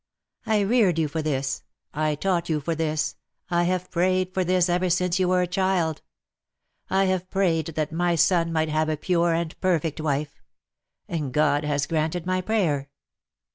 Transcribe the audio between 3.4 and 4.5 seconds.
I have prayed for